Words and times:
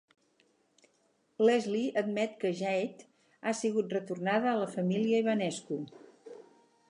Leslie 1.47 1.91
admet 2.03 2.33
que 2.43 2.53
Jade 2.61 3.05
ha 3.51 3.55
sigut 3.59 3.95
retornada 3.99 4.51
a 4.53 4.57
la 4.63 4.71
família 4.77 5.19
Ibanescu. 5.25 5.81